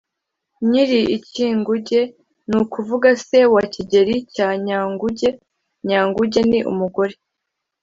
Nyiri 0.69 1.01
Ikinguge: 1.17 2.01
ni 2.49 2.55
ukuvuga 2.61 3.09
se 3.25 3.39
wa 3.53 3.63
Kigeli 3.73 4.15
cya 4.33 4.47
Nyanguge. 4.65 5.29
Nyanguge 5.87 6.41
ni 6.49 6.59
umugore 6.71 7.13